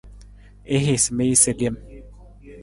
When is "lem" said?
1.61-1.75